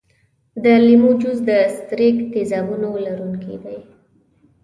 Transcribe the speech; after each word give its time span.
د 0.63 0.65
لیمو 0.85 1.11
جوس 1.21 1.39
د 1.49 1.51
ستریک 1.75 2.17
تیزابونو 2.33 2.89
لرونکی 3.05 3.55
دی. 3.63 3.79